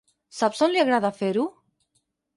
Saps 0.37 0.63
on 0.67 0.71
li 0.75 0.81
agrada 0.85 1.13
fer-ho? 1.21 1.47